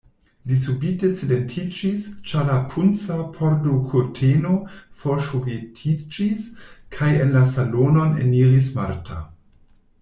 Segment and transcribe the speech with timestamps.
[0.51, 4.57] Li subite silentiĝis, ĉar la punca pordokurteno
[5.05, 6.51] forŝovetiĝis
[6.99, 9.23] kaj en la salonon eniris Marta.